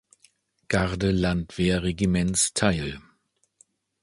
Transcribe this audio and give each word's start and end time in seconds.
Garde-Landwehr-Regiments 0.67 2.55
teil. 2.55 2.99